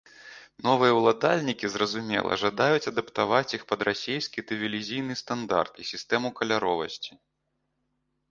[0.67, 7.11] Новыя ўладальнікі, зразумела, жадаюць адаптаваць іх пад расейскі тэлевізійны стандарт і сістэму каляровасці.